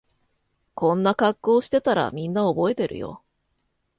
[0.73, 3.21] こんな格好してたらみんな覚えてるよ